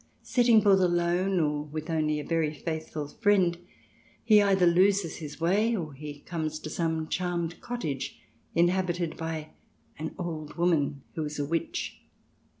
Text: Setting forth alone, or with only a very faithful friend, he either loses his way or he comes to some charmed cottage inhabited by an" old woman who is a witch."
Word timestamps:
Setting 0.23 0.63
forth 0.63 0.79
alone, 0.79 1.39
or 1.39 1.61
with 1.63 1.87
only 1.87 2.19
a 2.19 2.23
very 2.23 2.51
faithful 2.51 3.07
friend, 3.07 3.59
he 4.23 4.41
either 4.41 4.65
loses 4.65 5.17
his 5.17 5.39
way 5.39 5.75
or 5.75 5.93
he 5.93 6.21
comes 6.21 6.57
to 6.61 6.71
some 6.71 7.07
charmed 7.07 7.61
cottage 7.61 8.19
inhabited 8.55 9.15
by 9.15 9.51
an" 9.99 10.15
old 10.17 10.55
woman 10.55 11.03
who 11.13 11.23
is 11.25 11.37
a 11.37 11.45
witch." 11.45 12.01